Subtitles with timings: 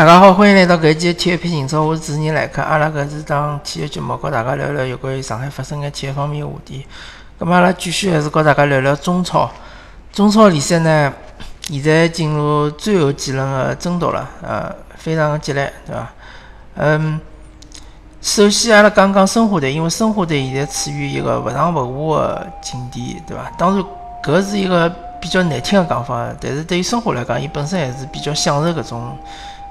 [0.00, 2.62] 大家好，欢迎来到搿一期体育篇情操，我是主持人来客。
[2.62, 6.86] 阿拉搿是档体育节目，和大家聊聊有关于上海发生的体育方面话题。
[7.38, 9.50] 咁么阿拉继续还是和大家聊聊中超。
[10.10, 11.12] 中超联赛呢，
[11.68, 16.08] 现在进入最后几轮的争夺了，呃，非常的激烈，对伐？
[16.76, 17.20] 嗯，
[18.22, 23.52] 首先阿拉讲讲申花队，因为申花队现在处于一个勿上勿下的境地，对伐？
[23.58, 23.84] 当然，
[24.24, 24.88] 搿是一个
[25.20, 29.14] 比较难听的讲法，但是对于申花来讲，伊本身还是比较享受搿种。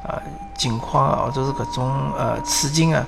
[0.03, 0.21] 呃，
[0.55, 3.05] 情况啊或者是搿种呃处境啊，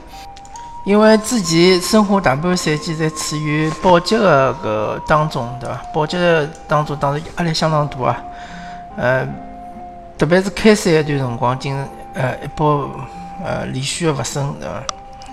[0.86, 5.82] 因为之前申花大半赛季在处于保级的搿当中，对伐？
[5.94, 6.18] 保级
[6.68, 8.24] 当中当时压力相当大啊，
[8.98, 9.28] 呃，
[10.18, 11.78] 特别是开赛一段辰光，经
[12.14, 12.90] 呃一波
[13.44, 14.84] 呃连续的勿胜，对伐？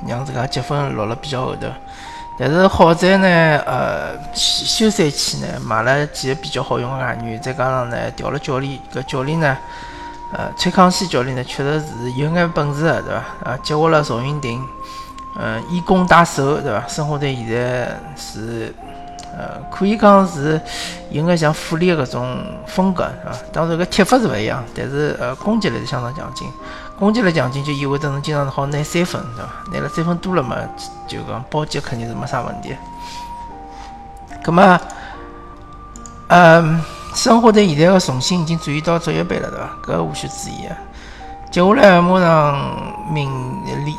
[0.06, 1.66] 让自家积分落了比较后头。
[2.38, 3.28] 但是好在呢，
[3.66, 9.58] 呃，休赛期呢买了几个比较好用的外援，再加上呢调了教练，搿教练呢。
[10.30, 13.50] 呃，崔康熙教练呢，确实是有眼本事的，对伐？
[13.50, 14.62] 啊，接下了赵云霆，
[15.34, 16.86] 呃，以攻打守，对伐？
[16.86, 18.74] 申花队现在是，
[19.34, 20.60] 呃，可以讲是
[21.10, 26.46] 有眼像富力的搿种风格，啊，当然搿踢法是勿一样，但是呃，攻击力是相当强劲。
[26.98, 29.50] 攻击力强劲就意味着侬经常好拿三分，对伐？
[29.72, 30.56] 拿了三分多了嘛，
[31.06, 32.76] 就讲保级肯定是没啥问题。
[34.42, 34.78] 葛么，
[36.28, 36.97] 嗯。
[37.14, 39.98] 申花队现在的重心已经转移到职业杯了，对伐？
[39.98, 40.76] 搿无需置疑啊。
[41.50, 43.30] 接下来马上明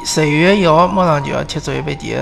[0.05, 2.15] 十一月一号马上就要踢职业杯第一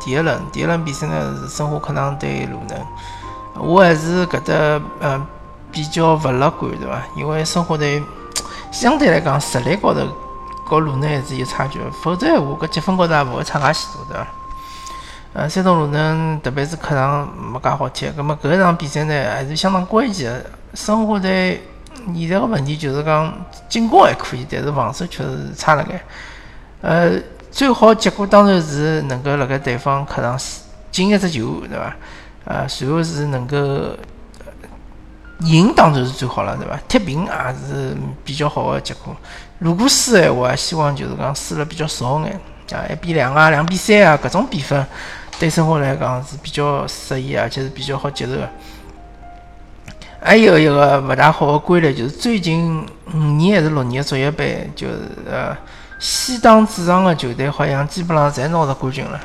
[0.00, 3.62] 第一轮，第一轮比赛呢是申花客场对鲁能。
[3.62, 5.26] 我还是搿搭嗯
[5.70, 7.02] 比较勿乐观，对伐？
[7.14, 8.02] 因为申花队
[8.70, 10.00] 相对来讲实力高头
[10.64, 14.26] 和鲁能还是有差距，否则闲话搿积分高头也勿会差介许多，对伐？
[15.34, 20.44] 呃，山东鲁能特别是客场没介好踢，葛末搿一场比赛呢还是相当关键的。
[20.74, 21.62] 申花队
[22.14, 23.32] 现在个问题就是讲
[23.68, 26.00] 进攻还可以，但是防守确实差了眼。
[26.82, 27.12] 呃，
[27.50, 30.38] 最好结果当然是能够辣盖对方客场
[30.90, 31.96] 进一只球，对伐？
[32.44, 33.56] 呃，随后是能够
[35.40, 36.78] 赢，当然是最好了，对伐？
[36.86, 37.30] 踢平也
[37.66, 39.16] 是比较好的结果。
[39.60, 42.38] 如果输闲话，希望就是讲输了比较少眼，
[42.72, 44.84] 啊，一比两啊，两比三啊，搿种比分。
[45.38, 48.48] 对生活来讲是比较适宜，而且是比较好接受的。
[50.20, 55.56] 还有一个勿大好的规律，就是最近五年还是六年的足协杯，就是呃，
[55.98, 59.20] 西档主场的球队好像基本上侪拿着冠军了。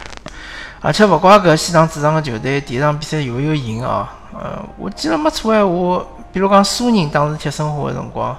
[0.81, 4.12] 而且勿怪搿西档主场的球队第一场比赛有没有赢啊？
[4.34, 8.35] 呃，我记得没错闲话，比如讲苏宁当时踢申花的辰光，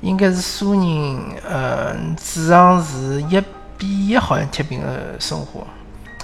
[0.00, 3.40] 应该是苏宁呃主场是一
[3.78, 5.60] 比一，好像踢平了申花。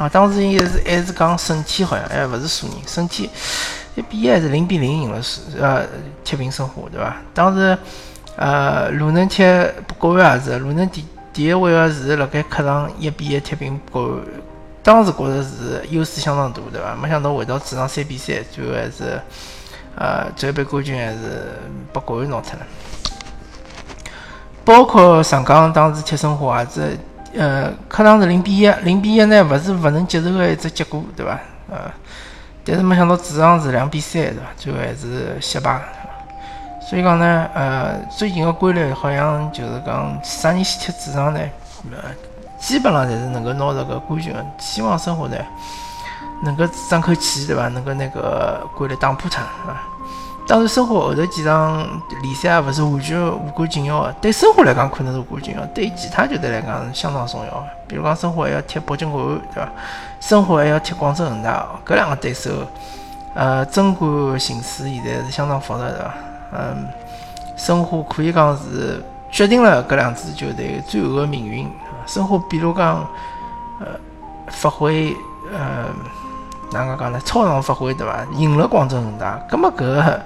[0.00, 3.28] 啊，当时应该是还是讲申天好像，哎，勿是苏宁，申天
[3.94, 5.84] 一比一还是零比零赢了苏，呃，
[6.24, 7.14] 踢平申花，对伐？
[7.34, 7.76] 当时，
[8.36, 9.44] 呃，鲁能踢
[9.98, 14.22] 国安也是，鲁能第第一回合是辣盖客场一比一踢平国安，
[14.82, 16.96] 当时觉着是优势相当大，对伐？
[16.96, 19.20] 没想到回到主场三比三，最后还是，
[19.96, 21.18] 呃，最后被冠军还是
[21.92, 22.66] 被国安拿脱了。
[24.64, 26.98] 包括上港当时踢申花也是。
[27.36, 31.38] 呃，客场是零比一，零比一呢，勿是勿能接受的一只结果，对伐？
[31.70, 31.90] 呃，
[32.64, 34.40] 但是没想到主场是两比三，对伐？
[34.56, 35.80] 最后还是惜败。
[36.80, 41.40] 所以讲呢，呃，最近个规律好像就是讲，啥人先踢主场呢？
[41.92, 42.10] 呃，
[42.58, 44.34] 基本上侪是能够拿着个冠军。
[44.58, 45.36] 希望生活呢，
[46.42, 47.68] 能够争口气，对伐？
[47.68, 49.89] 能够那个规律打破它，啊。
[50.50, 51.88] 当然，申花后头几场
[52.22, 54.12] 联赛也勿是完全无关紧要的。
[54.14, 57.66] 对申花来讲可能是无关紧要，对其他球队来讲是相当重要的。
[57.86, 59.70] 比如讲，申花还要踢北京国安，对伐？
[60.18, 62.50] 申花还要踢广州恒大，搿两个对手，
[63.32, 66.14] 呃，争冠形势现在是相当复杂，对伐？
[66.52, 66.88] 嗯，
[67.56, 69.00] 申花可以讲是
[69.30, 71.70] 决定了搿两支球队最后的命运。
[72.06, 73.06] 申花比如讲，
[73.78, 73.86] 呃，
[74.48, 75.16] 发挥，
[75.52, 75.86] 呃。
[76.72, 77.20] 哪能讲呢？
[77.24, 78.24] 超常发挥，对伐？
[78.36, 80.22] 赢了广州恒大，葛么搿个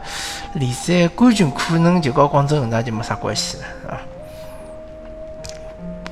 [0.52, 3.96] 联赛冠军可能就和广州恒大就没啥关系了，啊。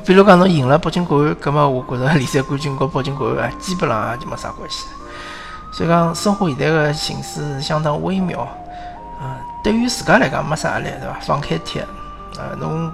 [0.05, 4.93] 比如讲侬赢了北京国安，葛么我觉着联赛冠军和北京国安基本上也就没啥关系了。
[5.71, 8.41] 所以讲，生活现在个形势相当微妙，
[9.21, 11.19] 啊，对于自家来讲没啥压力，对伐？
[11.21, 12.91] 放开踢，啊，侬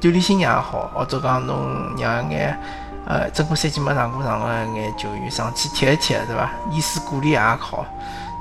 [0.00, 2.58] 锻炼心也好，或者讲侬让眼。
[3.06, 6.50] 呃，整个赛季没上过场的眼球员上去踢一踢，对伐？
[6.70, 7.84] 以示鼓励也好。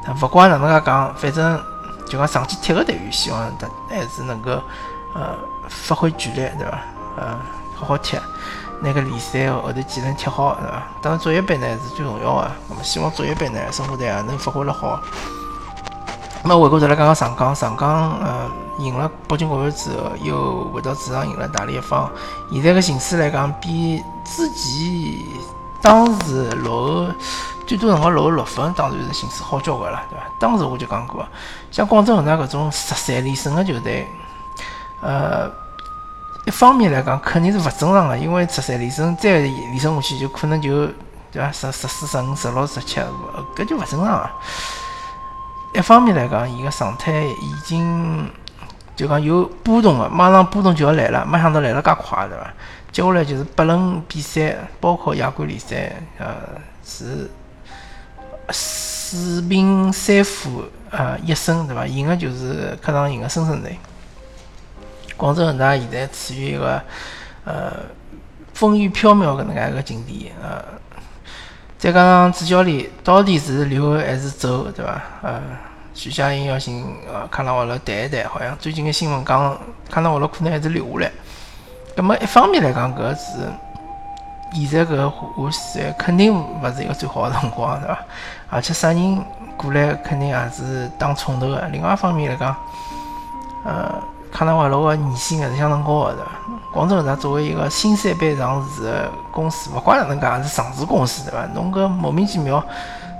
[0.05, 1.61] 但勿管哪能介讲，反正
[2.05, 4.51] 就讲上去踢个队员，希望他还是能够
[5.13, 5.35] 呃
[5.67, 6.79] 发挥全力，对伐？
[7.17, 7.39] 呃，
[7.75, 8.17] 好好踢，
[8.81, 10.83] 那个联赛后头几轮踢好，对伐？
[11.01, 12.51] 当然，足协杯呢是最重要的。
[12.69, 14.99] 那么希望足协杯呢，生活队也能发挥了好。
[16.45, 22.11] 那回过头来讲讲上港，上港呃赢了北京国安之后，又回到主场赢了大连一方。
[22.51, 25.25] 现在个形势来讲，比之前
[25.81, 27.13] 当时落后
[27.65, 30.25] 最多辰光落后六分，当然是形势好交关了，对伐？
[30.37, 31.25] 当时我就讲过，
[31.71, 34.05] 像广州恒大搿种十三连胜个球队，
[35.01, 35.49] 呃，
[36.45, 40.87] 一方面来讲肯定是勿正常个，因为十三连胜再连胜下去，就可能就
[41.31, 41.49] 对伐？
[41.53, 42.99] 十十四、十五、十六、十七，
[43.55, 44.29] 搿就勿正常了。
[45.73, 48.29] 一方面来讲，伊个状态已经
[48.95, 52.53] 就讲有波动个，马上波动就要来了，没想到来了介快，对伐？
[52.91, 56.35] 接下来就是八轮比赛，包括亚冠联赛，呃，
[56.85, 57.29] 是
[58.51, 61.87] 四平三负，呃，一胜，对伐？
[61.87, 63.79] 赢个就是客场赢个深圳队。
[65.17, 66.79] 广州恒大现在处于一个
[67.45, 67.73] 呃
[68.53, 70.63] 风雨飘渺搿能介一个境地，呃。
[71.83, 75.01] 再加上主教练到底是留还是走，对伐？
[75.21, 75.41] 呃，
[75.93, 76.81] 徐佳莹要寻
[77.11, 79.57] 呃康纳瓦罗谈一谈，好像最近个新闻讲
[79.91, 81.11] 康纳瓦罗可能还是留下来。
[81.93, 83.51] 那么一方面来讲，搿是
[84.53, 87.99] 现在搿下赛肯定勿是一个最好的辰光，对伐？
[88.49, 89.21] 而且啥人
[89.57, 91.67] 过来肯定也是当冲头的。
[91.67, 92.55] 另外一方面来讲，
[93.65, 94.01] 呃。
[94.33, 96.31] 康纳瓦罗个年薪还是相当高的，对伐？
[96.73, 101.45] 广州恒大作为一个新三板上市的公司，勿怪哪能讲是上市公司，对伐？
[101.53, 102.61] 侬搿莫名其妙，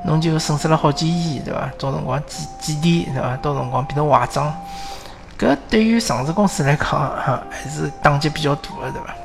[0.06, 1.70] 侬就损失了好几亿，对伐？
[1.78, 3.38] 到辰光几几点，对伐？
[3.38, 4.52] 到辰光变成坏账，
[5.38, 9.16] 搿对于上市公司来讲，哈，还是打击比较大的，对伐？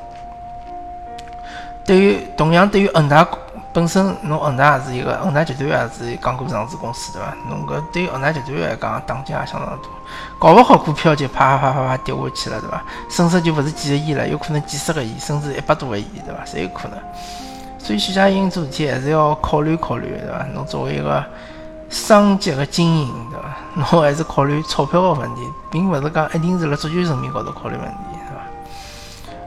[1.86, 3.26] 对于同样对于恒大。
[3.70, 7.34] 本身侬恒大也是一个恒大集团也是港股上市公司对伐？
[7.48, 9.88] 侬搿对于恒大集团来讲打击也相当大，
[10.38, 12.82] 搞勿好股票就啪啪啪啪啪跌下去了对伐？
[13.10, 16.44] 损失就勿是几个亿了，有可能几十个亿，甚至一百多个亿对伐？
[16.44, 16.98] 侪有可能。
[17.78, 20.46] 所以徐家印做事体还是要考虑考虑对伐？
[20.54, 21.24] 侬作为一个
[21.90, 23.56] 商级的经营对伐？
[23.92, 27.94] 侬还是考虑钞票个问题，并勿是讲一定是辣足球层面高头考虑问题。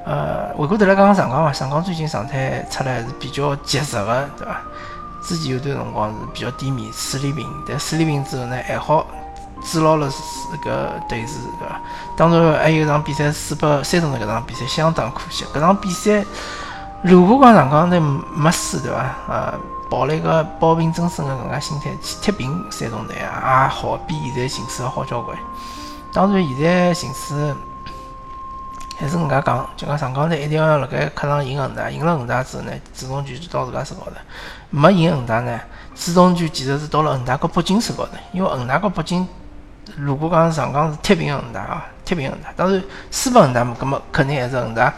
[0.03, 4.59] 呃，回过头来讲讲上港伐，上港最近状态出来还是比较及时的，对伐？
[5.23, 9.05] 之前有段辰光是比较低迷，四连平，但四连平之后呢，还好
[9.63, 10.09] 制牢了
[10.51, 11.79] 这个对势，对伐？
[12.15, 16.25] 当然还有一场比赛输拨山东的搿场比赛相当可惜，搿场比赛
[17.03, 19.15] 如果讲上港队没输，对伐？
[19.29, 19.53] 呃，
[19.89, 25.37] 抱了一个保平争胜的搿能介心态去踢平山东队啊，也好比现在形势好交关。
[26.13, 27.55] 当然现在形势。
[28.99, 34.11] 还是搿能介讲，就讲上港队一定要辣盖客场赢恒大，赢了恒大之后呢，主动权就到自家手高头；
[34.69, 35.59] 没赢恒大呢，
[35.95, 38.11] 主动权其实是到了恒大和北京手高头。
[38.31, 39.27] 因为恒大和北京，
[39.97, 44.93] 如果讲上港是踢平恒大啊，踢平恒大，当然输拨恒大嘛，搿么肯定还是恒大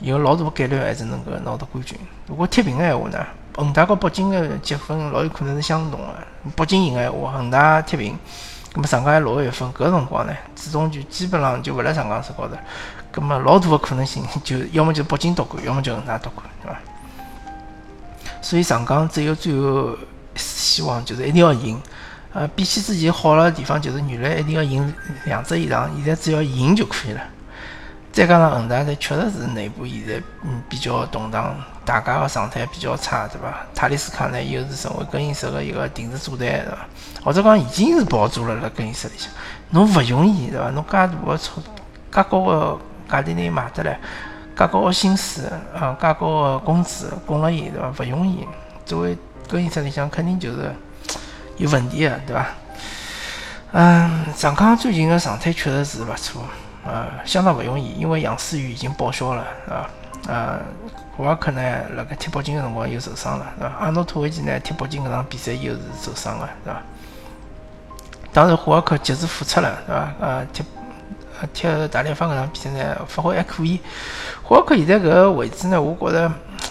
[0.00, 1.98] 有老大概率还是能够拿到冠军。
[2.26, 3.26] 如果踢平个闲话呢，
[3.56, 6.14] 恒大和北京的积分老有可能是相同的。
[6.54, 8.18] 北京赢个闲话，恒大踢平，
[8.72, 12.54] 搿么上港还落后一分，搿辰光呢，主动权基本上就勿辣上港手高头。
[13.12, 16.78] 搿么老大个可能性，就要么就北京夺冠，要么就恒大夺冠，对伐？
[18.40, 19.90] 所以上港只有最后
[20.34, 21.80] 一丝希望，就是一定要赢。
[22.38, 24.94] 呃，比起之前好了地方，就是原来一定要赢
[25.24, 27.20] 两只以上，现在只要赢就可以了。
[28.12, 31.52] 再加上恒大队确实是内部现在嗯比较动荡，
[31.84, 33.66] 大家个状态比较差，对伐？
[33.74, 36.78] 塔利斯卡呢又是成为更衣室个一个定时炸弹，对伐？
[37.24, 39.28] 或者讲已经是爆炸了辣更衣室里向，
[39.70, 40.70] 侬勿容易，对伐？
[40.70, 41.60] 侬介大个钞，
[42.12, 42.78] 介高个。
[43.10, 43.98] 价钿呢买得来，
[44.54, 45.42] 介高个薪水，
[45.74, 48.04] 啊，介高个工资供了伊，对伐？
[48.04, 48.46] 勿容易。
[48.84, 49.16] 作为
[49.48, 50.70] 更衣室里向，肯定就是
[51.58, 52.46] 有问题个，对伐？
[53.72, 56.42] 嗯，上港最近个状态确实是勿错，
[56.86, 59.90] 呃，相当勿容易，因为杨思雨已经报销了，是伐？
[60.28, 60.58] 呃，
[61.16, 61.60] 胡尔克呢，
[61.96, 63.72] 辣盖踢北京个辰光又受伤了，是伐？
[63.80, 66.82] 阿诺托维奇呢，踢北京搿场比赛又是受伤个，是伐？
[68.32, 70.12] 当然，胡尔克及时复出了，是伐？
[70.20, 70.64] 呃，踢。
[71.52, 73.78] 踢大连方搿场比赛呢，发挥还可以。
[74.42, 76.28] 霍尔克现在搿个位置呢，我觉着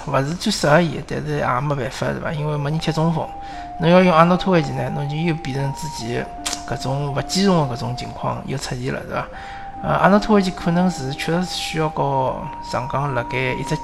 [0.07, 2.33] 勿是最适合伊，但是也没办法，对伐？
[2.33, 3.25] 因为没人踢中锋，
[3.79, 6.25] 侬要用阿诺托维奇呢，侬就又变成之前
[6.67, 9.27] 搿种勿兼容的搿种情况又出现了，对伐？
[9.83, 12.35] 呃，阿诺托维奇可能是确实是需要和
[12.71, 13.77] 上港辣盖一只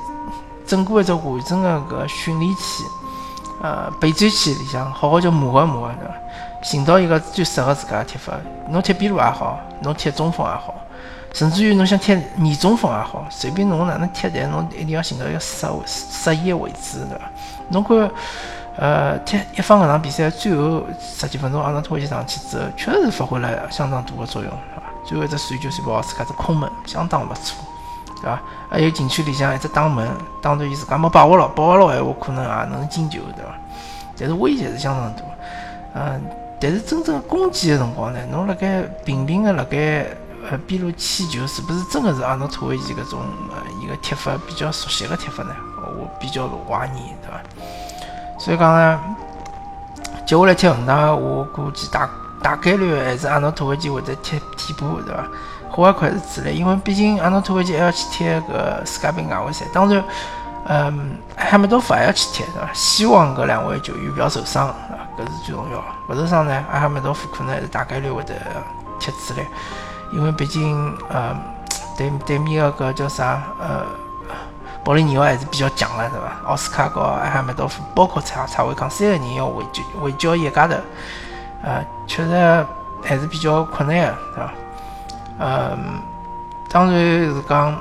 [0.66, 2.84] 整个一只完整的搿训练期，
[3.62, 6.14] 呃，备战期里向好好叫磨合磨合，对伐？
[6.64, 8.34] 寻到一个最适合自家的踢法，
[8.70, 10.74] 侬踢边路也好，侬踢中锋也好，
[11.34, 17.26] 甚至于侬想踢二中锋也好，随便侬哪能踢，但侬一定要寻到一个适适宜的位置，对伐？
[17.70, 18.10] 侬看，
[18.78, 24.84] 呃，踢一方搿场比赛最后十几分钟，阿诺托维奇上去之后，确实是发挥了相当大的作用，对伐？
[25.06, 27.64] 最后一只传球传拨奥斯卡，只空门，相当勿错，
[28.22, 28.42] 对伐？
[28.70, 30.10] 还有禁区里向一只挡门，
[30.42, 33.52] 当然伊自家没把握牢，把握牢闲话可能也能进球，对伐？
[34.18, 35.22] 但是威胁是相当大，
[35.96, 36.22] 嗯。
[36.62, 40.06] 但是真正攻击的辰光呢，侬辣盖频频的辣盖
[40.50, 43.20] 呃边路起球，是不是真的是阿诺托维奇搿种
[43.52, 45.54] 呃一个踢法比较熟悉的踢法呢？
[45.82, 47.42] 我比较怀疑，对伐？
[48.44, 49.00] 所以讲呢，
[50.26, 52.10] 接下来踢恒大，我估计大
[52.42, 55.24] 大概率还是阿诺托维奇会得踢替补，对伐？
[55.72, 60.04] 火还快是主力，因为毕竟阿诺托维奇还要去踢搿世界杯外围赛，当然。
[60.66, 62.70] 嗯，哈梅多夫还要去踢，对伐？
[62.74, 64.76] 希望搿两位球员勿要受伤，啊，
[65.18, 65.84] 搿是最重要。
[66.10, 68.34] 勿受伤呢，阿哈梅多夫可能还是大概率会得
[69.00, 69.46] 踢主力，
[70.14, 71.36] 因为毕竟，呃，
[71.98, 73.42] 对对面个搿叫啥？
[73.60, 73.86] 呃，
[74.84, 76.50] 保利尼奥还是比较强了，对伐？
[76.50, 80.76] 奥斯卡和埃梅多夫，包括查查维康三个人要围剿围剿一家头，
[81.64, 82.66] 呃，确实
[83.04, 84.54] 还是比较困难个，对伐？
[85.40, 86.02] 嗯，
[86.70, 87.80] 当然是讲。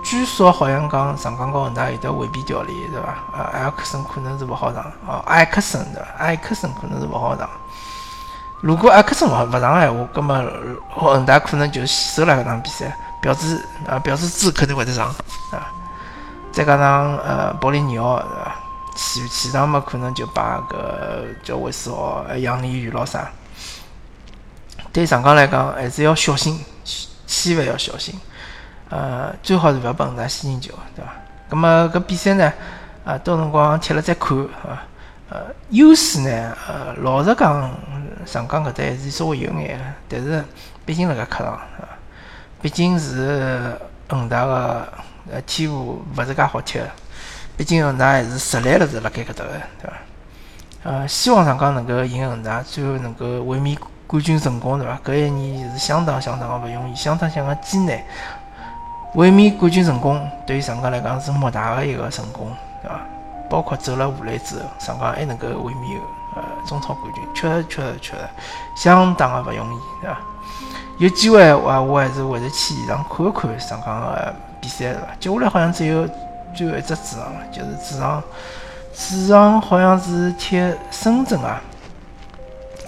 [0.00, 3.18] 据说好像讲上港和恒大有得回避条例，对伐？
[3.36, 6.08] 呃，埃克森可能是勿好上，哦，埃克森对伐？
[6.18, 7.50] 埃克森可能是勿好上。
[8.62, 10.42] 如果埃克森勿勿上个闲话，葛末
[10.94, 12.96] 恒大可能就死守了搿场比赛。
[13.20, 15.08] 表示啊，表示字肯定会得上
[15.50, 15.66] 啊。
[16.58, 18.56] 再加上呃，保利尼奥对伐？
[18.96, 20.76] 前前场嘛，可能就把搿
[21.44, 23.30] 叫韦斯豪、杨立宇咾啥。
[24.92, 26.58] 对上港来讲，还是要小心，
[27.28, 28.18] 千万要小心。
[28.88, 31.12] 呃，最好是勿要碰到先进球，对伐？
[31.48, 32.52] 咁么搿比赛呢？
[33.04, 34.82] 啊，到辰光踢了再看，啊，
[35.30, 36.56] 呃，优势呢？
[36.66, 37.70] 呃，老实讲，
[38.26, 40.44] 上港搿搭还是稍微有眼，但是
[40.84, 41.60] 毕竟辣盖客场，
[42.60, 44.88] 毕竟是恒大个
[45.32, 46.80] 呃天赋勿是介好踢，
[47.56, 49.92] 毕竟恒大还是实力辣是辣盖搿搭个，对伐？
[50.84, 54.98] 呃，希望上港能够赢恒大，最后能够卫冕冠军成功，对伐？
[55.04, 57.98] 搿一年是相当相当个勿容易，相当相当艰难。
[59.14, 62.50] 卫冕冠军成功，对于上港来讲是莫大的一个成功，
[62.82, 63.00] 对伐？
[63.50, 66.00] 包括走了下来之后，上港还能够卫冕
[66.36, 68.28] 呃中超冠军，确实确实确实
[68.76, 70.18] 相当个勿容易，对伐？
[70.98, 74.34] 有机会话，我还是会得去现场看一看上港的
[74.68, 75.08] 比赛，对伐？
[75.18, 76.06] 接下来好像只有
[76.54, 78.22] 最后一只主场了，就是主场，
[78.92, 80.60] 主场好像是踢
[80.90, 81.60] 深圳啊，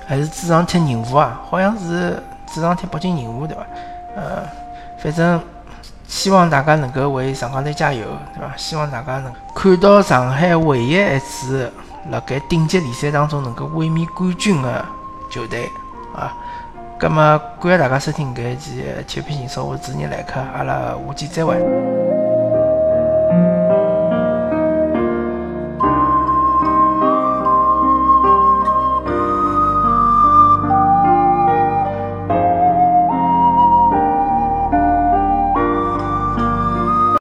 [0.06, 1.40] 还是主场踢宁波啊？
[1.48, 2.22] 好像是
[2.52, 3.62] 主场踢北京宁波，对伐？
[4.16, 4.42] 呃，
[5.02, 5.40] 反正。
[6.08, 8.52] 希望大家能够为上港队加油，对伐？
[8.56, 11.72] 希望大家能看到上海唯一一次
[12.10, 14.84] 辣盖顶级联赛当中能够卫冕冠军的
[15.30, 15.70] 球队
[16.12, 16.34] 啊！
[17.00, 21.56] 咁么，感谢大家收听搿一期《铁皮新说》，我是主持人来客，阿拉下期再会。